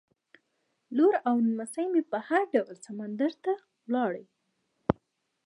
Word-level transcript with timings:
لور 0.95 1.15
او 1.27 1.35
نمسۍ 1.47 1.85
مې 1.93 2.01
په 2.11 2.17
هر 2.27 2.41
ډول 2.53 2.75
سمندر 2.87 3.31
ته 3.43 3.53
لاړې. 3.93 4.25